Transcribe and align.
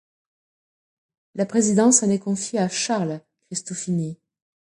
La 1.35 1.45
présidence 1.45 2.01
en 2.01 2.09
est 2.09 2.17
confiée 2.17 2.57
à 2.57 2.67
Charles 2.69 3.21
Cristofini. 3.45 4.17